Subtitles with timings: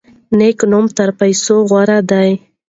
[0.37, 2.29] نیک نوم تر پیسو غوره دی.